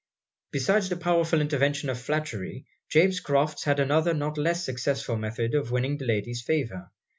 [0.49, 5.69] Besides the powerful intervention of flattery, James Crofts had another not less successful method of
[5.69, 6.89] winning the lady's favour.